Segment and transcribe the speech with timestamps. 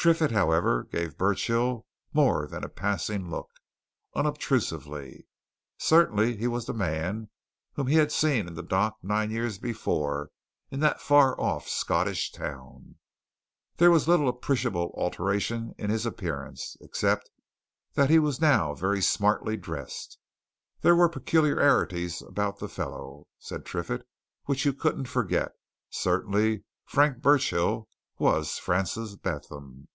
[0.00, 3.50] Triffitt, however, gave Burchill more than a passing look
[4.14, 5.26] unobtrusively.
[5.76, 7.30] Certainly he was the man
[7.72, 10.30] whom he had seen in the dock nine years before
[10.70, 12.94] in that far off Scottish town
[13.78, 17.28] there was little appreciable alteration in his appearance, except
[17.94, 20.16] that he was now very smartly dressed.
[20.80, 24.06] There were peculiarities about the fellow, said Triffitt,
[24.44, 25.54] which you couldn't forget
[25.90, 27.88] certainly, Frank Burchill
[28.20, 29.86] was Francis Bentham.